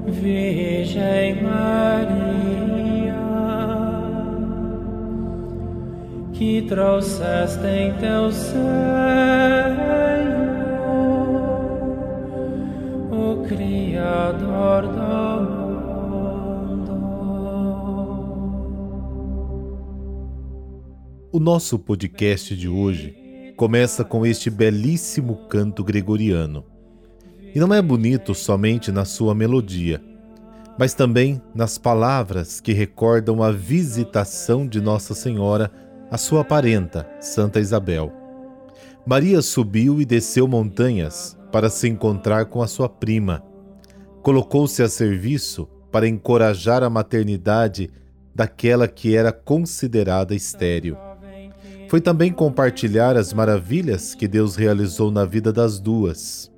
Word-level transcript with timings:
Virgem 0.06 1.42
Maria, 1.42 3.16
que 6.32 6.62
trouxeste 6.62 7.66
em 7.66 7.92
teu 7.98 8.32
seio 8.32 9.61
O 21.34 21.40
nosso 21.40 21.80
podcast 21.80 22.56
de 22.58 22.68
hoje 22.68 23.16
começa 23.56 24.04
com 24.04 24.26
este 24.26 24.50
belíssimo 24.50 25.48
canto 25.48 25.82
gregoriano. 25.82 26.66
E 27.56 27.60
não 27.60 27.74
é 27.74 27.82
bonito 27.82 28.36
somente 28.36 28.92
na 28.92 29.06
sua 29.06 29.34
melodia, 29.34 30.02
mas 30.78 30.94
também 30.94 31.42
nas 31.56 31.78
palavras 31.78 32.60
que 32.60 32.74
recordam 32.74 33.42
a 33.42 33.50
visitação 33.52 34.68
de 34.68 34.82
Nossa 34.82 35.14
Senhora 35.14 35.72
à 36.12 36.18
sua 36.18 36.44
parenta, 36.44 37.10
Santa 37.22 37.60
Isabel. 37.60 38.12
Maria 39.06 39.42
subiu 39.42 40.02
e 40.02 40.06
desceu 40.06 40.48
montanhas 40.48 41.38
para 41.52 41.70
se 41.70 41.88
encontrar 41.88 42.48
com 42.48 42.62
a 42.62 42.68
sua 42.68 42.90
prima. 42.90 43.51
Colocou-se 44.22 44.84
a 44.84 44.88
serviço 44.88 45.68
para 45.92 46.08
encorajar 46.08 46.84
a 46.84 46.90
maternidade 46.90 47.90
daquela 48.34 48.88
que 48.88 49.16
era 49.16 49.32
considerada 49.32 50.36
estéril. 50.36 50.96
Foi 51.90 52.00
também 52.00 52.32
compartilhar 52.32 53.18
as 53.18 53.34
maravilhas 53.34 54.16
que 54.16 54.28
Deus 54.28 54.56
realizou 54.56 55.12
na 55.12 55.26
vida 55.26 55.52
das 55.52 55.80
duas. 55.80 56.50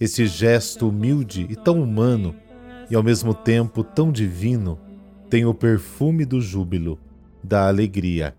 Esse 0.00 0.26
gesto 0.26 0.88
humilde 0.88 1.46
e 1.48 1.54
tão 1.54 1.80
humano, 1.80 2.34
e 2.90 2.96
ao 2.96 3.02
mesmo 3.02 3.34
tempo 3.34 3.84
tão 3.84 4.10
divino, 4.10 4.78
tem 5.30 5.44
o 5.44 5.54
perfume 5.54 6.24
do 6.24 6.40
júbilo, 6.40 6.98
da 7.44 7.68
alegria. 7.68 8.34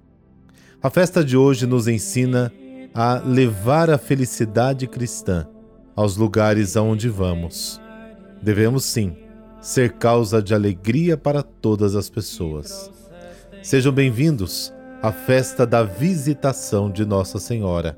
A 0.81 0.89
festa 0.89 1.23
de 1.23 1.37
hoje 1.37 1.65
nos 1.65 1.87
ensina 1.87 2.52
a 2.93 3.19
levar 3.19 3.89
a 3.89 3.97
felicidade 3.97 4.87
cristã 4.87 5.47
aos 5.95 6.17
lugares 6.17 6.75
aonde 6.75 7.07
vamos. 7.09 7.79
Devemos 8.41 8.85
sim 8.85 9.15
ser 9.61 9.93
causa 9.93 10.41
de 10.41 10.53
alegria 10.53 11.17
para 11.17 11.43
todas 11.43 11.95
as 11.95 12.09
pessoas. 12.09 12.89
Sejam 13.61 13.91
bem-vindos 13.91 14.73
à 15.01 15.11
festa 15.11 15.65
da 15.65 15.83
visitação 15.83 16.89
de 16.89 17.05
Nossa 17.05 17.39
Senhora. 17.39 17.97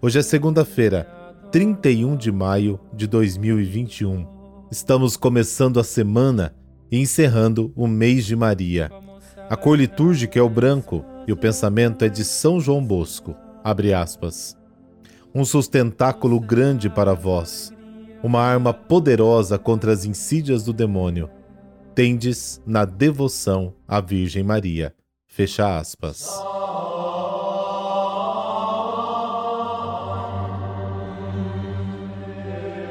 Hoje 0.00 0.18
é 0.18 0.22
segunda-feira, 0.22 1.08
31 1.50 2.16
de 2.16 2.30
maio 2.30 2.78
de 2.92 3.06
2021. 3.06 4.26
Estamos 4.70 5.16
começando 5.16 5.80
a 5.80 5.84
semana 5.84 6.54
e 6.90 6.98
encerrando 6.98 7.72
o 7.74 7.86
mês 7.86 8.24
de 8.24 8.36
Maria. 8.36 8.90
A 9.50 9.56
cor 9.56 9.76
litúrgica 9.76 10.38
é 10.38 10.42
o 10.42 10.48
branco 10.48 11.04
e 11.26 11.32
o 11.32 11.36
pensamento 11.36 12.04
é 12.04 12.08
de 12.08 12.24
São 12.24 12.60
João 12.60 12.84
Bosco. 12.84 13.34
Abre 13.64 13.92
aspas 13.92 14.56
um 15.34 15.44
sustentáculo 15.44 16.38
grande 16.38 16.90
para 16.90 17.14
vós, 17.14 17.72
uma 18.22 18.40
arma 18.40 18.72
poderosa 18.72 19.58
contra 19.58 19.92
as 19.92 20.04
insídias 20.04 20.64
do 20.64 20.72
demônio. 20.72 21.28
Tendes 21.94 22.62
na 22.66 22.84
devoção 22.84 23.74
à 23.86 24.00
Virgem 24.00 24.42
Maria. 24.42 24.94
Fecha 25.26 25.78
aspas. 25.78 26.30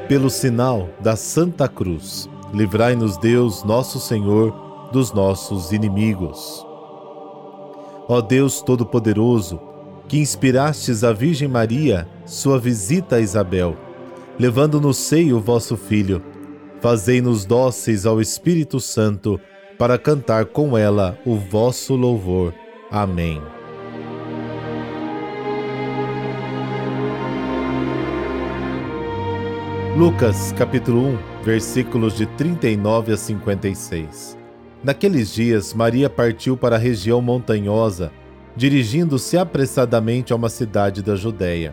Pelo 0.08 0.28
sinal 0.28 0.90
da 1.00 1.16
Santa 1.16 1.66
Cruz, 1.66 2.28
livrai-nos 2.52 3.16
Deus, 3.16 3.64
nosso 3.64 3.98
Senhor, 3.98 4.52
dos 4.92 5.12
nossos 5.12 5.72
inimigos. 5.72 6.66
Ó 8.06 8.20
Deus 8.20 8.60
Todo-Poderoso, 8.60 9.58
que 10.06 10.18
inspirastes 10.18 11.02
a 11.02 11.12
Virgem 11.12 11.48
Maria 11.48 12.06
sua 12.26 12.58
visita 12.58 13.16
a 13.16 13.20
Isabel, 13.20 13.74
levando 14.42 14.80
no 14.80 14.92
seio 14.92 15.38
vosso 15.38 15.76
filho. 15.76 16.20
Fazei-nos 16.80 17.44
dóceis 17.44 18.04
ao 18.04 18.20
Espírito 18.20 18.80
Santo, 18.80 19.38
para 19.78 19.96
cantar 19.96 20.46
com 20.46 20.76
ela 20.76 21.16
o 21.24 21.36
vosso 21.36 21.94
louvor. 21.94 22.52
Amém. 22.90 23.40
Lucas 29.96 30.50
capítulo 30.58 31.10
1, 31.40 31.44
versículos 31.44 32.16
de 32.16 32.26
39 32.26 33.12
a 33.12 33.16
56. 33.16 34.36
Naqueles 34.82 35.32
dias, 35.32 35.72
Maria 35.72 36.10
partiu 36.10 36.56
para 36.56 36.74
a 36.74 36.80
região 36.80 37.22
montanhosa, 37.22 38.10
dirigindo-se 38.56 39.38
apressadamente 39.38 40.32
a 40.32 40.36
uma 40.36 40.48
cidade 40.48 41.00
da 41.00 41.14
Judéia 41.14 41.72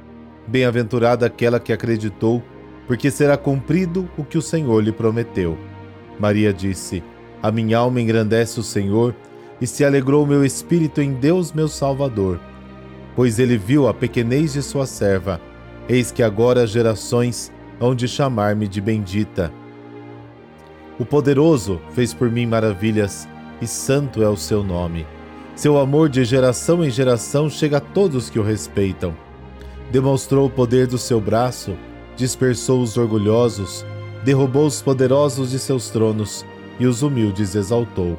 Bem-aventurada 0.47 1.25
aquela 1.25 1.59
que 1.59 1.71
acreditou, 1.71 2.43
porque 2.87 3.11
será 3.11 3.37
cumprido 3.37 4.09
o 4.17 4.23
que 4.23 4.37
o 4.37 4.41
Senhor 4.41 4.83
lhe 4.83 4.91
prometeu. 4.91 5.57
Maria 6.19 6.53
disse: 6.53 7.03
A 7.41 7.51
minha 7.51 7.77
alma 7.77 8.01
engrandece 8.01 8.59
o 8.59 8.63
Senhor, 8.63 9.15
e 9.59 9.67
se 9.67 9.85
alegrou 9.85 10.23
o 10.23 10.27
meu 10.27 10.43
espírito 10.43 11.01
em 11.01 11.13
Deus, 11.13 11.53
meu 11.53 11.67
Salvador, 11.67 12.39
pois 13.15 13.37
ele 13.37 13.57
viu 13.57 13.87
a 13.87 13.93
pequenez 13.93 14.53
de 14.53 14.63
sua 14.63 14.87
serva. 14.87 15.39
Eis 15.87 16.11
que 16.11 16.23
agora 16.23 16.63
as 16.63 16.71
gerações 16.71 17.51
hão 17.79 17.93
de 17.93 18.07
chamar-me 18.07 18.67
de 18.67 18.81
bendita. 18.81 19.51
O 20.97 21.05
poderoso 21.05 21.79
fez 21.91 22.13
por 22.13 22.31
mim 22.31 22.47
maravilhas, 22.47 23.27
e 23.61 23.67
santo 23.67 24.23
é 24.23 24.29
o 24.29 24.37
seu 24.37 24.63
nome. 24.63 25.05
Seu 25.55 25.77
amor 25.77 26.09
de 26.09 26.23
geração 26.23 26.83
em 26.83 26.89
geração 26.89 27.49
chega 27.49 27.77
a 27.77 27.81
todos 27.81 28.29
que 28.29 28.39
o 28.39 28.43
respeitam 28.43 29.13
demonstrou 29.91 30.47
o 30.47 30.49
poder 30.49 30.87
do 30.87 30.97
seu 30.97 31.19
braço, 31.19 31.77
dispersou 32.15 32.81
os 32.81 32.97
orgulhosos, 32.97 33.85
derrubou 34.23 34.65
os 34.65 34.81
poderosos 34.81 35.51
de 35.51 35.59
seus 35.59 35.89
tronos 35.89 36.45
e 36.79 36.85
os 36.85 37.01
humildes 37.01 37.55
exaltou. 37.55 38.17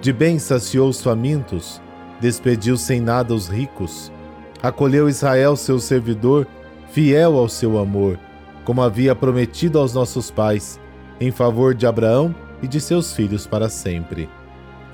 De 0.00 0.12
bem 0.12 0.38
saciou 0.38 0.88
os 0.88 1.02
famintos, 1.02 1.80
despediu 2.20 2.76
sem 2.76 3.00
nada 3.00 3.34
os 3.34 3.48
ricos, 3.48 4.10
acolheu 4.62 5.08
Israel, 5.08 5.54
seu 5.54 5.78
servidor, 5.78 6.46
fiel 6.90 7.36
ao 7.36 7.48
seu 7.48 7.78
amor, 7.78 8.18
como 8.64 8.82
havia 8.82 9.14
prometido 9.14 9.78
aos 9.78 9.92
nossos 9.92 10.30
pais, 10.30 10.80
em 11.20 11.30
favor 11.30 11.74
de 11.74 11.86
Abraão 11.86 12.34
e 12.62 12.66
de 12.66 12.80
seus 12.80 13.12
filhos 13.12 13.46
para 13.46 13.68
sempre. 13.68 14.28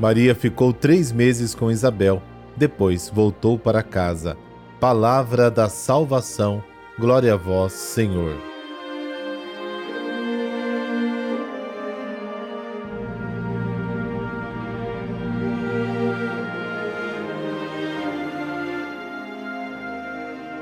Maria 0.01 0.35
ficou 0.35 0.73
três 0.73 1.13
meses 1.13 1.55
com 1.55 1.71
Isabel, 1.71 2.21
depois 2.57 3.11
voltou 3.15 3.59
para 3.59 3.83
casa 3.83 4.37
Palavra 4.83 5.49
da 5.49 5.69
salvação. 5.69 6.61
Glória 6.99 7.35
a 7.35 7.37
vós, 7.37 7.73
Senhor. 7.73 8.37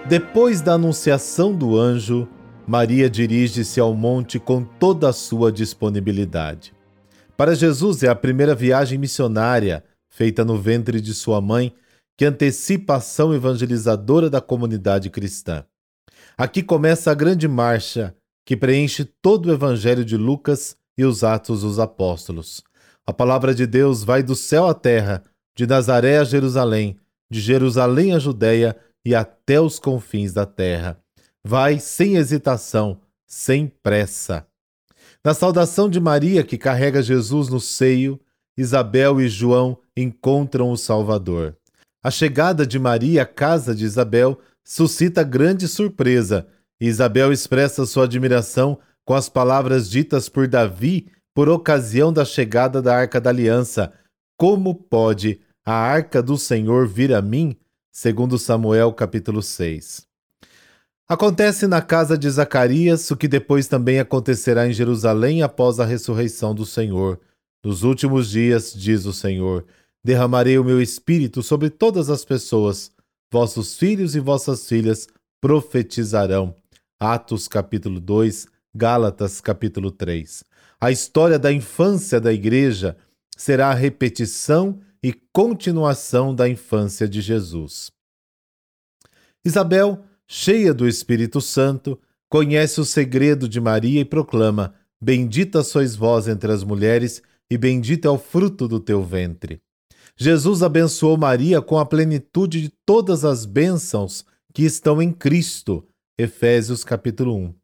Depois 0.06 0.60
da 0.60 0.74
anunciação 0.74 1.54
do 1.54 1.78
anjo, 1.78 2.28
Maria 2.66 3.08
dirige-se 3.08 3.80
ao 3.80 3.94
monte 3.94 4.38
com 4.38 4.62
toda 4.62 5.08
a 5.08 5.14
sua 5.14 5.50
disponibilidade. 5.50 6.74
Para 7.38 7.54
Jesus 7.54 8.02
é 8.02 8.08
a 8.08 8.14
primeira 8.14 8.54
viagem 8.54 8.98
missionária 8.98 9.82
feita 10.10 10.44
no 10.44 10.58
ventre 10.58 11.00
de 11.00 11.14
sua 11.14 11.40
mãe 11.40 11.72
que 12.16 12.24
antecipa 12.24 12.94
a 12.94 12.96
ação 12.96 13.34
evangelizadora 13.34 14.28
da 14.28 14.40
comunidade 14.40 15.10
cristã. 15.10 15.64
Aqui 16.36 16.62
começa 16.62 17.10
a 17.10 17.14
grande 17.14 17.46
marcha 17.46 18.14
que 18.44 18.56
preenche 18.56 19.04
todo 19.04 19.46
o 19.46 19.52
Evangelho 19.52 20.04
de 20.04 20.16
Lucas 20.16 20.76
e 20.96 21.04
os 21.04 21.22
Atos 21.22 21.62
dos 21.62 21.78
Apóstolos. 21.78 22.62
A 23.06 23.12
palavra 23.12 23.54
de 23.54 23.66
Deus 23.66 24.02
vai 24.02 24.22
do 24.22 24.34
céu 24.34 24.66
à 24.66 24.74
terra, 24.74 25.22
de 25.54 25.66
Nazaré 25.66 26.18
a 26.18 26.24
Jerusalém, 26.24 26.98
de 27.30 27.40
Jerusalém 27.40 28.14
a 28.14 28.18
Judéia 28.18 28.76
e 29.04 29.14
até 29.14 29.60
os 29.60 29.78
confins 29.78 30.32
da 30.32 30.46
terra. 30.46 31.00
Vai 31.44 31.78
sem 31.78 32.16
hesitação, 32.16 33.00
sem 33.26 33.66
pressa. 33.66 34.46
Na 35.24 35.34
saudação 35.34 35.88
de 35.88 36.00
Maria, 36.00 36.42
que 36.42 36.58
carrega 36.58 37.02
Jesus 37.02 37.48
no 37.48 37.60
seio, 37.60 38.18
Isabel 38.56 39.20
e 39.20 39.28
João 39.28 39.78
encontram 39.96 40.70
o 40.70 40.76
Salvador. 40.76 41.56
A 42.02 42.10
chegada 42.10 42.66
de 42.66 42.78
Maria 42.78 43.22
à 43.22 43.26
casa 43.26 43.74
de 43.74 43.84
Isabel 43.84 44.38
suscita 44.64 45.22
grande 45.22 45.68
surpresa 45.68 46.46
e 46.80 46.86
Isabel 46.86 47.30
expressa 47.30 47.84
sua 47.84 48.04
admiração 48.04 48.78
com 49.04 49.12
as 49.12 49.28
palavras 49.28 49.90
ditas 49.90 50.28
por 50.28 50.48
Davi 50.48 51.10
por 51.34 51.48
ocasião 51.50 52.10
da 52.10 52.24
chegada 52.24 52.80
da 52.80 52.96
Arca 52.96 53.20
da 53.20 53.28
Aliança: 53.28 53.92
Como 54.36 54.74
pode 54.74 55.40
a 55.64 55.74
Arca 55.74 56.22
do 56.22 56.38
Senhor 56.38 56.88
vir 56.88 57.12
a 57.12 57.20
mim? 57.20 57.54
Segundo 57.92 58.38
Samuel 58.38 58.94
capítulo 58.94 59.42
6. 59.42 60.06
Acontece 61.06 61.66
na 61.66 61.82
casa 61.82 62.16
de 62.16 62.30
Zacarias 62.30 63.10
o 63.10 63.16
que 63.16 63.28
depois 63.28 63.66
também 63.66 63.98
acontecerá 63.98 64.66
em 64.66 64.72
Jerusalém 64.72 65.42
após 65.42 65.80
a 65.80 65.84
ressurreição 65.84 66.54
do 66.54 66.64
Senhor. 66.64 67.20
Nos 67.62 67.82
últimos 67.82 68.30
dias, 68.30 68.72
diz 68.72 69.04
o 69.04 69.12
Senhor, 69.12 69.66
derramarei 70.04 70.58
o 70.58 70.64
meu 70.64 70.80
espírito 70.80 71.42
sobre 71.42 71.70
todas 71.70 72.10
as 72.10 72.24
pessoas. 72.24 72.90
Vossos 73.32 73.76
filhos 73.76 74.14
e 74.14 74.20
vossas 74.20 74.66
filhas 74.68 75.06
profetizarão. 75.40 76.54
Atos 76.98 77.48
capítulo 77.48 78.00
2, 78.00 78.46
Gálatas 78.74 79.40
capítulo 79.40 79.90
3. 79.90 80.44
A 80.80 80.90
história 80.90 81.38
da 81.38 81.52
infância 81.52 82.20
da 82.20 82.32
igreja 82.32 82.96
será 83.36 83.70
a 83.70 83.74
repetição 83.74 84.80
e 85.02 85.12
continuação 85.32 86.34
da 86.34 86.48
infância 86.48 87.08
de 87.08 87.20
Jesus. 87.20 87.90
Isabel, 89.44 90.04
cheia 90.26 90.74
do 90.74 90.86
Espírito 90.86 91.40
Santo, 91.40 91.98
conhece 92.28 92.80
o 92.80 92.84
segredo 92.84 93.48
de 93.48 93.60
Maria 93.60 94.00
e 94.00 94.04
proclama: 94.04 94.74
Bendita 95.00 95.62
sois 95.62 95.96
vós 95.96 96.28
entre 96.28 96.52
as 96.52 96.62
mulheres, 96.62 97.22
e 97.50 97.56
bendito 97.56 98.06
é 98.06 98.10
o 98.10 98.18
fruto 98.18 98.68
do 98.68 98.78
teu 98.78 99.02
ventre. 99.02 99.60
Jesus 100.16 100.62
abençoou 100.62 101.16
Maria 101.16 101.60
com 101.62 101.78
a 101.78 101.86
plenitude 101.86 102.60
de 102.62 102.72
todas 102.84 103.24
as 103.24 103.44
bênçãos 103.44 104.24
que 104.52 104.64
estão 104.64 105.00
em 105.00 105.12
Cristo 105.12 105.86
Efésios 106.18 106.84
capítulo 106.84 107.34
1. 107.34 107.54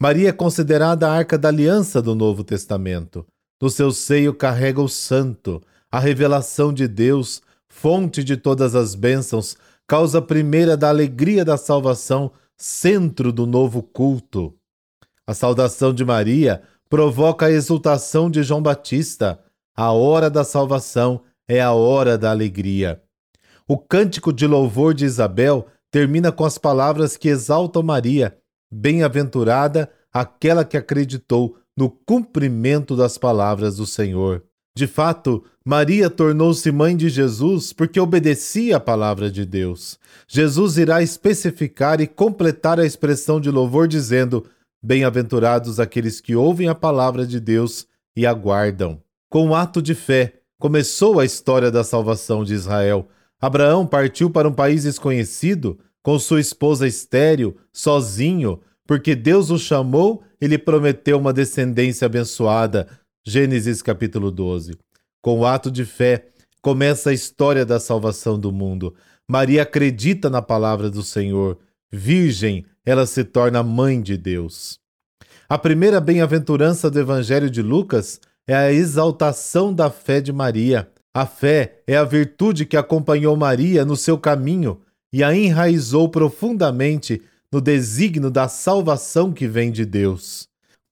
Maria 0.00 0.30
é 0.30 0.32
considerada 0.32 1.08
a 1.08 1.12
arca 1.12 1.38
da 1.38 1.48
aliança 1.48 2.02
do 2.02 2.14
Novo 2.14 2.42
Testamento. 2.42 3.26
No 3.62 3.70
seu 3.70 3.92
seio 3.92 4.34
carrega 4.34 4.80
o 4.80 4.88
santo, 4.88 5.62
a 5.90 6.00
revelação 6.00 6.72
de 6.72 6.88
Deus, 6.88 7.40
fonte 7.68 8.24
de 8.24 8.36
todas 8.36 8.74
as 8.74 8.94
bênçãos, 8.94 9.56
causa 9.86 10.20
primeira 10.20 10.76
da 10.76 10.88
alegria 10.88 11.44
da 11.44 11.56
salvação, 11.56 12.32
centro 12.56 13.32
do 13.32 13.46
novo 13.46 13.82
culto. 13.82 14.54
A 15.26 15.34
saudação 15.34 15.92
de 15.92 16.04
Maria 16.04 16.62
provoca 16.88 17.46
a 17.46 17.50
exultação 17.50 18.30
de 18.30 18.42
João 18.42 18.62
Batista. 18.62 19.38
A 19.76 19.92
hora 19.92 20.28
da 20.28 20.44
salvação 20.44 21.22
é 21.48 21.60
a 21.60 21.72
hora 21.72 22.16
da 22.16 22.30
alegria. 22.30 23.02
O 23.66 23.78
cântico 23.78 24.32
de 24.32 24.46
louvor 24.46 24.94
de 24.94 25.04
Isabel 25.04 25.66
termina 25.90 26.30
com 26.32 26.44
as 26.44 26.58
palavras 26.58 27.16
que 27.16 27.28
exaltam 27.28 27.82
Maria: 27.82 28.36
Bem-aventurada 28.72 29.90
aquela 30.12 30.64
que 30.64 30.76
acreditou 30.76 31.56
no 31.76 31.90
cumprimento 31.90 32.96
das 32.96 33.18
palavras 33.18 33.76
do 33.76 33.86
Senhor. 33.86 34.44
De 34.76 34.86
fato, 34.86 35.44
Maria 35.64 36.10
tornou-se 36.10 36.70
mãe 36.72 36.96
de 36.96 37.08
Jesus 37.08 37.72
porque 37.72 38.00
obedecia 38.00 38.76
à 38.76 38.80
palavra 38.80 39.30
de 39.30 39.46
Deus. 39.46 39.98
Jesus 40.26 40.76
irá 40.76 41.00
especificar 41.00 42.00
e 42.00 42.06
completar 42.06 42.80
a 42.80 42.84
expressão 42.84 43.40
de 43.40 43.50
louvor 43.50 43.86
dizendo: 43.86 44.44
Bem-aventurados 44.82 45.78
aqueles 45.78 46.20
que 46.20 46.34
ouvem 46.34 46.68
a 46.68 46.74
palavra 46.74 47.26
de 47.26 47.38
Deus 47.38 47.86
e 48.16 48.26
aguardam. 48.26 49.00
Com 49.30 49.46
um 49.46 49.54
ato 49.54 49.80
de 49.80 49.94
fé, 49.94 50.40
começou 50.58 51.20
a 51.20 51.24
história 51.24 51.70
da 51.70 51.84
salvação 51.84 52.44
de 52.44 52.54
Israel. 52.54 53.08
Abraão 53.40 53.86
partiu 53.86 54.30
para 54.30 54.48
um 54.48 54.52
país 54.52 54.84
desconhecido, 54.84 55.78
com 56.02 56.18
sua 56.18 56.40
esposa 56.40 56.86
estéril, 56.86 57.56
sozinho, 57.72 58.60
porque 58.86 59.14
Deus 59.14 59.50
o 59.50 59.58
chamou 59.58 60.22
e 60.40 60.46
lhe 60.46 60.58
prometeu 60.58 61.18
uma 61.18 61.32
descendência 61.32 62.06
abençoada. 62.06 62.88
Gênesis 63.26 63.80
capítulo 63.80 64.30
12. 64.30 64.76
Com 65.22 65.40
o 65.40 65.46
ato 65.46 65.70
de 65.70 65.84
fé, 65.84 66.26
começa 66.60 67.10
a 67.10 67.14
história 67.14 67.64
da 67.64 67.80
salvação 67.80 68.38
do 68.38 68.52
mundo. 68.52 68.94
Maria 69.28 69.62
acredita 69.62 70.28
na 70.28 70.42
palavra 70.42 70.90
do 70.90 71.02
Senhor. 71.02 71.58
Virgem, 71.90 72.66
ela 72.84 73.06
se 73.06 73.24
torna 73.24 73.62
mãe 73.62 74.02
de 74.02 74.18
Deus. 74.18 74.78
A 75.48 75.58
primeira 75.58 76.00
bem-aventurança 76.00 76.90
do 76.90 76.98
Evangelho 76.98 77.48
de 77.48 77.62
Lucas 77.62 78.20
é 78.46 78.54
a 78.54 78.72
exaltação 78.72 79.72
da 79.72 79.90
fé 79.90 80.20
de 80.20 80.32
Maria. 80.32 80.88
A 81.12 81.26
fé 81.26 81.82
é 81.86 81.96
a 81.96 82.04
virtude 82.04 82.66
que 82.66 82.76
acompanhou 82.76 83.36
Maria 83.36 83.84
no 83.84 83.96
seu 83.96 84.18
caminho 84.18 84.80
e 85.12 85.22
a 85.22 85.34
enraizou 85.34 86.08
profundamente 86.08 87.22
no 87.50 87.60
desígnio 87.60 88.30
da 88.30 88.48
salvação 88.48 89.32
que 89.32 89.46
vem 89.46 89.70
de 89.70 89.84
Deus. 89.84 90.48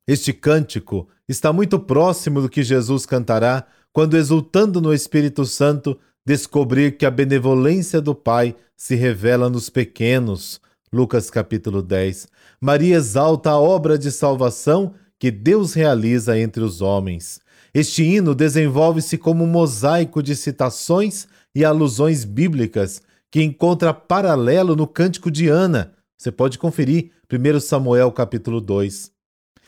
Este 0.06 0.32
cântico 0.32 1.08
está 1.28 1.52
muito 1.52 1.78
próximo 1.78 2.40
do 2.40 2.48
que 2.48 2.62
Jesus 2.62 3.04
cantará 3.04 3.66
quando, 3.92 4.16
exultando 4.16 4.80
no 4.80 4.94
Espírito 4.94 5.44
Santo, 5.44 5.98
descobrir 6.24 6.96
que 6.96 7.04
a 7.04 7.10
benevolência 7.10 8.00
do 8.00 8.14
Pai 8.14 8.54
se 8.76 8.94
revela 8.94 9.50
nos 9.50 9.68
pequenos. 9.68 10.60
Lucas 10.92 11.30
capítulo 11.30 11.82
10. 11.82 12.28
Maria 12.60 12.96
exalta 12.96 13.50
a 13.50 13.58
obra 13.58 13.98
de 13.98 14.10
salvação 14.12 14.94
que 15.22 15.30
Deus 15.30 15.72
realiza 15.72 16.36
entre 16.36 16.64
os 16.64 16.80
homens. 16.80 17.40
Este 17.72 18.02
hino 18.02 18.34
desenvolve-se 18.34 19.16
como 19.16 19.44
um 19.44 19.46
mosaico 19.46 20.20
de 20.20 20.34
citações 20.34 21.28
e 21.54 21.64
alusões 21.64 22.24
bíblicas 22.24 23.00
que 23.30 23.40
encontra 23.40 23.94
paralelo 23.94 24.74
no 24.74 24.84
cântico 24.84 25.30
de 25.30 25.46
Ana. 25.46 25.92
Você 26.18 26.32
pode 26.32 26.58
conferir 26.58 27.12
1 27.32 27.60
Samuel 27.60 28.10
capítulo 28.10 28.60
2. 28.60 29.12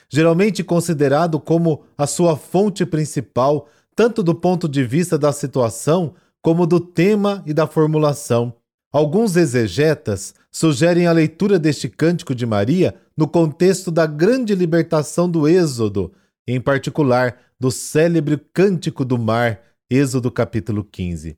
Geralmente 0.09 0.65
considerado 0.65 1.39
como 1.39 1.85
a 1.97 2.05
sua 2.05 2.37
fonte 2.37 2.85
principal, 2.85 3.69
tanto 3.95 4.25
do 4.25 4.35
ponto 4.35 4.69
de 4.69 4.83
vista 4.83 5.17
da 5.17 5.31
situação 5.31 6.17
como 6.43 6.67
do 6.67 6.81
tema 6.81 7.45
e 7.47 7.55
da 7.55 7.69
formulação. 7.69 8.53
Alguns 8.95 9.35
exegetas 9.35 10.37
sugerem 10.53 11.09
a 11.09 11.13
leitura 11.13 11.59
deste 11.59 11.89
cântico 11.89 12.33
de 12.33 12.47
Maria 12.47 12.95
no 13.17 13.27
contexto 13.27 13.91
da 13.91 14.07
grande 14.07 14.55
libertação 14.55 15.29
do 15.29 15.49
Êxodo, 15.49 16.13
em 16.47 16.61
particular 16.61 17.37
do 17.59 17.73
célebre 17.73 18.41
Cântico 18.53 19.05
do 19.05 19.19
Mar, 19.19 19.61
Êxodo 19.91 20.31
capítulo 20.31 20.85
15. 20.85 21.37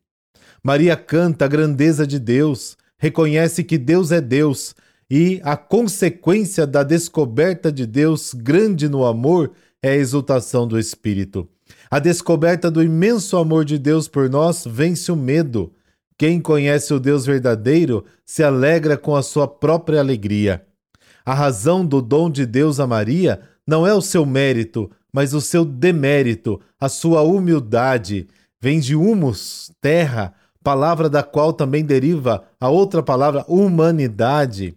Maria 0.63 0.95
canta 0.95 1.45
a 1.45 1.47
grandeza 1.47 2.05
de 2.05 2.19
Deus, 2.19 2.77
reconhece 2.95 3.63
que 3.63 3.79
Deus 3.79 4.11
é 4.11 4.21
Deus 4.21 4.75
e 5.09 5.41
a 5.43 5.57
consequência 5.57 6.67
da 6.67 6.83
descoberta 6.83 7.71
de 7.71 7.87
Deus 7.87 8.35
grande 8.35 8.87
no 8.87 9.03
amor 9.03 9.51
é 9.81 9.89
a 9.89 9.95
exultação 9.95 10.67
do 10.67 10.77
Espírito. 10.77 11.49
A 11.89 11.97
descoberta 11.97 12.69
do 12.69 12.83
imenso 12.83 13.35
amor 13.35 13.65
de 13.65 13.79
Deus 13.79 14.07
por 14.07 14.29
nós 14.29 14.63
vence 14.63 15.11
o 15.11 15.15
medo. 15.15 15.73
Quem 16.17 16.41
conhece 16.41 16.93
o 16.93 16.99
Deus 16.99 17.25
verdadeiro 17.25 18.03
se 18.25 18.43
alegra 18.43 18.97
com 18.97 19.15
a 19.15 19.21
sua 19.21 19.47
própria 19.47 19.99
alegria. 19.99 20.65
A 21.23 21.33
razão 21.33 21.85
do 21.85 22.01
dom 22.01 22.29
de 22.29 22.45
Deus 22.45 22.79
a 22.79 22.87
Maria 22.87 23.41
não 23.67 23.85
é 23.85 23.93
o 23.93 24.01
seu 24.01 24.25
mérito, 24.25 24.89
mas 25.13 25.33
o 25.33 25.41
seu 25.41 25.63
demérito, 25.63 26.59
a 26.79 26.89
sua 26.89 27.21
humildade. 27.21 28.27
Vem 28.59 28.79
de 28.79 28.95
humus, 28.95 29.71
terra, 29.79 30.33
palavra 30.63 31.09
da 31.09 31.21
qual 31.21 31.53
também 31.53 31.85
deriva 31.85 32.45
a 32.59 32.69
outra 32.69 33.03
palavra 33.03 33.45
humanidade. 33.47 34.75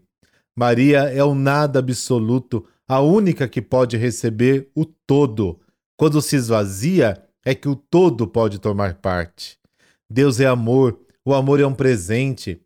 Maria 0.55 1.05
é 1.05 1.25
o 1.25 1.35
nada 1.35 1.79
absoluto, 1.79 2.67
a 2.87 3.01
única 3.01 3.49
que 3.49 3.63
pode 3.63 3.97
receber 3.97 4.71
o 4.75 4.85
todo. 4.85 5.59
Quando 5.97 6.21
se 6.21 6.37
esvazia, 6.37 7.23
é 7.45 7.55
que 7.55 7.69
o 7.69 7.75
todo 7.75 8.27
pode 8.27 8.59
tomar 8.59 8.95
parte. 8.95 9.59
Deus 10.11 10.41
é 10.41 10.47
amor, 10.47 10.99
o 11.25 11.35
amor 11.35 11.61
é 11.61 11.67
um 11.67 11.75
presente. 11.75 12.61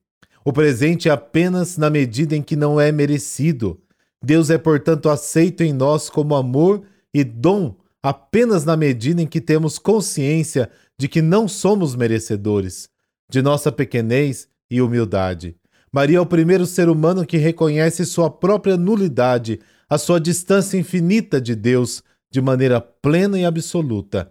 O 0.44 0.52
presente 0.52 1.08
é 1.08 1.12
apenas 1.12 1.76
na 1.76 1.88
medida 1.88 2.36
em 2.36 2.42
que 2.42 2.56
não 2.56 2.80
é 2.80 2.92
merecido. 2.92 3.80
Deus 4.22 4.50
é, 4.50 4.58
portanto, 4.58 5.08
aceito 5.08 5.62
em 5.62 5.72
nós 5.72 6.08
como 6.08 6.34
amor 6.34 6.82
e 7.12 7.24
dom 7.24 7.76
apenas 8.02 8.64
na 8.64 8.76
medida 8.76 9.22
em 9.22 9.26
que 9.26 9.40
temos 9.40 9.78
consciência 9.78 10.70
de 10.98 11.08
que 11.08 11.22
não 11.22 11.48
somos 11.48 11.96
merecedores 11.96 12.88
de 13.30 13.40
nossa 13.40 13.72
pequenez 13.72 14.46
e 14.70 14.82
humildade. 14.82 15.56
Maria 15.90 16.18
é 16.18 16.20
o 16.20 16.26
primeiro 16.26 16.66
ser 16.66 16.88
humano 16.88 17.24
que 17.24 17.36
reconhece 17.36 18.04
sua 18.04 18.28
própria 18.28 18.76
nulidade, 18.76 19.60
a 19.88 19.96
sua 19.96 20.20
distância 20.20 20.76
infinita 20.76 21.40
de 21.40 21.54
Deus 21.54 22.02
de 22.30 22.40
maneira 22.40 22.80
plena 22.80 23.38
e 23.38 23.44
absoluta. 23.44 24.30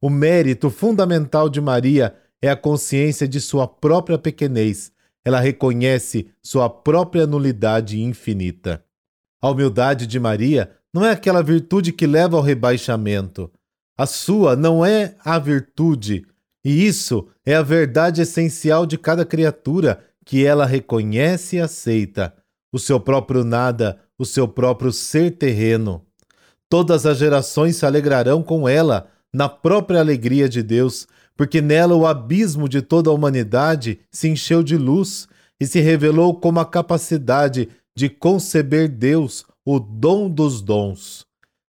O 0.00 0.08
mérito 0.08 0.70
fundamental 0.70 1.48
de 1.48 1.60
Maria 1.60 2.14
é 2.42 2.50
a 2.50 2.56
consciência 2.56 3.26
de 3.26 3.40
sua 3.40 3.66
própria 3.66 4.18
pequenez. 4.18 4.92
Ela 5.24 5.40
reconhece 5.40 6.30
sua 6.42 6.70
própria 6.70 7.26
nulidade 7.26 8.00
infinita. 8.00 8.84
A 9.40 9.50
humildade 9.50 10.06
de 10.06 10.18
Maria 10.18 10.70
não 10.92 11.04
é 11.04 11.10
aquela 11.10 11.42
virtude 11.42 11.92
que 11.92 12.06
leva 12.06 12.36
ao 12.36 12.42
rebaixamento. 12.42 13.50
A 13.96 14.06
sua 14.06 14.56
não 14.56 14.84
é 14.84 15.16
a 15.24 15.38
virtude, 15.38 16.24
e 16.64 16.86
isso 16.86 17.28
é 17.44 17.54
a 17.54 17.62
verdade 17.62 18.22
essencial 18.22 18.86
de 18.86 18.96
cada 18.96 19.24
criatura 19.24 20.04
que 20.24 20.44
ela 20.44 20.66
reconhece 20.66 21.56
e 21.56 21.60
aceita, 21.60 22.34
o 22.72 22.78
seu 22.78 23.00
próprio 23.00 23.44
nada, 23.44 23.98
o 24.18 24.24
seu 24.24 24.46
próprio 24.46 24.92
ser 24.92 25.32
terreno. 25.32 26.04
Todas 26.68 27.06
as 27.06 27.18
gerações 27.18 27.76
se 27.76 27.86
alegrarão 27.86 28.42
com 28.42 28.68
ela, 28.68 29.08
na 29.32 29.48
própria 29.48 30.00
alegria 30.00 30.48
de 30.48 30.62
Deus, 30.62 31.06
porque 31.38 31.62
nela 31.62 31.94
o 31.94 32.04
abismo 32.04 32.68
de 32.68 32.82
toda 32.82 33.10
a 33.10 33.12
humanidade 33.12 34.00
se 34.10 34.28
encheu 34.28 34.60
de 34.60 34.76
luz 34.76 35.28
e 35.60 35.66
se 35.68 35.78
revelou 35.78 36.34
como 36.34 36.58
a 36.58 36.66
capacidade 36.66 37.68
de 37.96 38.08
conceber 38.08 38.88
Deus, 38.88 39.46
o 39.64 39.78
dom 39.78 40.28
dos 40.28 40.60
dons. 40.60 41.24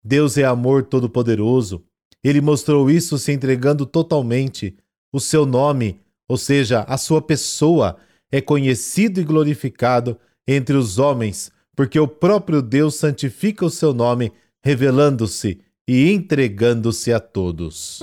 Deus 0.03 0.37
é 0.37 0.43
amor 0.43 0.83
todo-poderoso. 0.83 1.81
Ele 2.21 2.41
mostrou 2.41 2.91
isso 2.91 3.17
se 3.17 3.31
entregando 3.31 3.85
totalmente. 3.85 4.75
O 5.13 5.19
seu 5.19 5.45
nome, 5.45 6.01
ou 6.27 6.35
seja, 6.37 6.81
a 6.81 6.97
sua 6.97 7.21
pessoa, 7.21 7.95
é 8.29 8.41
conhecido 8.41 9.21
e 9.21 9.23
glorificado 9.23 10.17
entre 10.45 10.75
os 10.75 10.99
homens, 10.99 11.51
porque 11.73 11.97
o 11.97 12.07
próprio 12.07 12.61
Deus 12.61 12.95
santifica 12.95 13.65
o 13.65 13.69
seu 13.69 13.93
nome, 13.93 14.33
revelando-se 14.61 15.61
e 15.87 16.11
entregando-se 16.11 17.13
a 17.13 17.19
todos. 17.19 18.01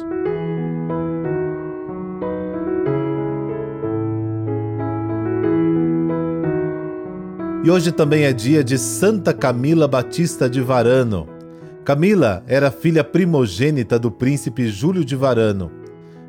E 7.63 7.71
hoje 7.71 7.93
também 7.93 8.25
é 8.25 8.33
dia 8.33 8.65
de 8.65 8.79
Santa 8.79 9.35
Camila 9.35 9.87
Batista 9.87 10.49
de 10.49 10.63
Varano. 10.63 11.29
Camila 11.85 12.43
era 12.47 12.71
filha 12.71 13.05
primogênita 13.05 13.99
do 13.99 14.11
príncipe 14.11 14.69
Júlio 14.71 15.05
de 15.05 15.15
Varano, 15.15 15.71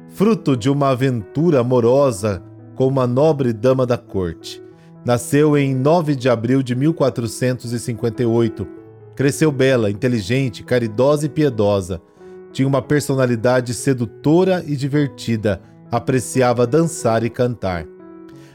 fruto 0.09 0.57
de 0.57 0.69
uma 0.69 0.89
aventura 0.89 1.61
amorosa 1.61 2.43
com 2.75 2.85
uma 2.85 3.07
nobre 3.07 3.53
dama 3.53 3.85
da 3.85 3.97
corte. 3.97 4.61
Nasceu 5.05 5.57
em 5.57 5.73
9 5.73 6.17
de 6.17 6.27
abril 6.27 6.61
de 6.61 6.75
1458. 6.75 8.67
Cresceu 9.15 9.53
bela, 9.53 9.89
inteligente, 9.89 10.63
caridosa 10.63 11.27
e 11.27 11.29
piedosa. 11.29 12.01
Tinha 12.51 12.67
uma 12.67 12.81
personalidade 12.81 13.73
sedutora 13.73 14.65
e 14.67 14.75
divertida, 14.75 15.61
apreciava 15.89 16.67
dançar 16.67 17.23
e 17.23 17.29
cantar. 17.29 17.85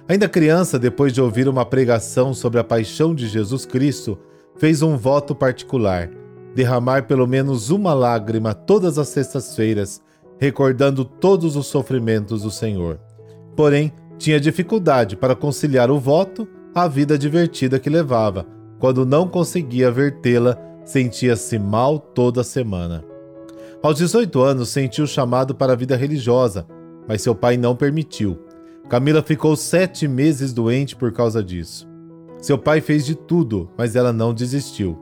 Ainda 0.09 0.29
criança, 0.29 0.79
depois 0.79 1.13
de 1.13 1.21
ouvir 1.21 1.49
uma 1.49 1.65
pregação 1.65 2.33
sobre 2.33 2.61
a 2.61 2.65
paixão 2.65 3.13
de 3.13 3.27
Jesus 3.27 3.67
Cristo, 3.67 4.17
fez 4.57 4.81
um 4.81 4.97
voto 4.97 5.35
particular: 5.35 6.09
derramar 6.55 7.07
pelo 7.07 7.27
menos 7.27 7.71
uma 7.71 7.93
lágrima 7.93 8.55
todas 8.55 8.99
as 8.99 9.09
sextas-feiras, 9.09 10.01
recordando 10.39 11.05
todos 11.05 11.57
os 11.57 11.67
sofrimentos 11.67 12.43
do 12.43 12.51
Senhor. 12.51 13.01
Porém, 13.57 13.93
tinha 14.17 14.39
dificuldade 14.39 15.17
para 15.17 15.35
conciliar 15.35 15.91
o 15.91 15.99
voto 15.99 16.47
à 16.75 16.87
vida 16.87 17.19
divertida 17.19 17.79
que 17.79 17.91
levava. 17.91 18.47
Quando 18.79 19.05
não 19.05 19.27
conseguia 19.27 19.91
vertê-la, 19.91 20.57
sentia-se 20.85 21.59
mal 21.59 21.99
toda 21.99 22.45
semana. 22.45 23.05
Aos 23.83 23.97
18 23.97 24.41
anos, 24.41 24.69
sentiu 24.69 25.07
chamado 25.07 25.55
para 25.55 25.73
a 25.73 25.77
vida 25.77 25.97
religiosa, 25.97 26.67
mas 27.09 27.23
seu 27.23 27.35
pai 27.35 27.57
não 27.57 27.75
permitiu. 27.75 28.46
Camila 28.88 29.21
ficou 29.21 29.57
sete 29.57 30.07
meses 30.07 30.52
doente 30.52 30.95
por 30.95 31.11
causa 31.11 31.43
disso. 31.43 31.88
Seu 32.38 32.57
pai 32.57 32.81
fez 32.81 33.05
de 33.05 33.16
tudo, 33.16 33.69
mas 33.76 33.97
ela 33.97 34.12
não 34.12 34.33
desistiu. 34.33 34.97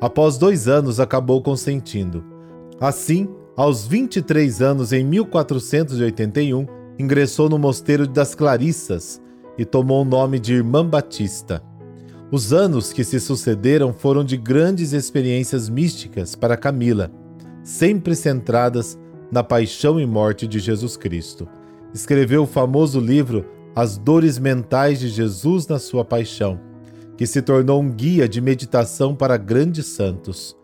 Após 0.00 0.36
dois 0.36 0.66
anos, 0.66 0.98
acabou 0.98 1.40
consentindo. 1.40 2.24
Assim, 2.80 3.28
aos 3.56 3.86
23 3.86 4.60
anos, 4.60 4.92
em 4.92 5.04
1481, 5.04 6.66
ingressou 6.98 7.48
no 7.48 7.58
Mosteiro 7.58 8.08
das 8.08 8.34
Clarissas 8.34 9.22
e 9.56 9.64
tomou 9.64 10.02
o 10.02 10.08
nome 10.08 10.40
de 10.40 10.54
Irmã 10.54 10.84
Batista. 10.84 11.62
Os 12.32 12.52
anos 12.52 12.92
que 12.92 13.04
se 13.04 13.20
sucederam 13.20 13.92
foram 13.92 14.24
de 14.24 14.36
grandes 14.36 14.92
experiências 14.92 15.68
místicas 15.68 16.34
para 16.34 16.56
Camila, 16.56 17.08
sempre 17.62 18.16
centradas 18.16 18.98
na 19.30 19.44
paixão 19.44 20.00
e 20.00 20.06
morte 20.06 20.46
de 20.48 20.58
Jesus 20.58 20.96
Cristo 20.96 21.48
escreveu 21.92 22.42
o 22.42 22.46
famoso 22.46 23.00
livro 23.00 23.44
As 23.74 23.96
Dores 23.98 24.38
Mentais 24.38 25.00
de 25.00 25.08
Jesus 25.08 25.66
na 25.66 25.78
Sua 25.78 26.04
Paixão, 26.04 26.60
que 27.16 27.26
se 27.26 27.42
tornou 27.42 27.80
um 27.80 27.90
guia 27.90 28.28
de 28.28 28.40
meditação 28.40 29.14
para 29.14 29.36
grandes 29.36 29.86
santos. 29.86 30.56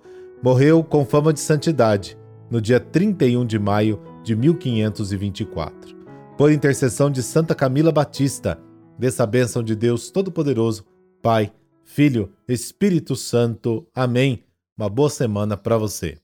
Morreu 0.43 0.85
com 0.85 1.05
fama 1.05 1.33
de 1.33 1.41
santidade 1.41 2.19
no 2.51 2.61
dia 2.61 2.79
31 2.79 3.45
de 3.47 3.59
maio 3.59 4.01
de 4.23 4.37
1524. 4.37 5.97
Por 6.37 6.51
intercessão 6.51 7.11
de 7.11 7.23
Santa 7.23 7.55
Camila 7.55 7.93
Batista, 7.93 8.59
dessa 8.99 9.27
bênção 9.27 9.63
de 9.63 9.75
Deus 9.75 10.11
Todo-Poderoso, 10.11 10.85
Pai, 11.23 11.53
Filho, 11.85 12.33
Espírito 12.49 13.17
Santo. 13.17 13.87
Amém. 13.95 14.45
Uma 14.77 14.89
boa 14.89 15.11
semana 15.11 15.57
para 15.57 15.79
você. 15.79 16.24